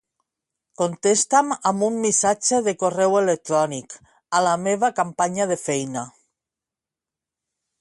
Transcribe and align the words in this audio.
Contesta'm 0.81 1.51
amb 1.71 1.85
un 1.87 1.99
missatge 2.05 2.61
de 2.67 2.73
correu 2.83 3.17
electrònic 3.19 3.95
a 4.39 4.41
la 4.47 4.55
meva 4.63 4.91
companya 5.01 5.47
de 5.53 5.59
feina. 5.65 6.07